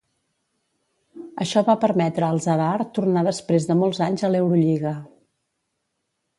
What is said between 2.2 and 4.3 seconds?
al Zadar tornar després de molts anys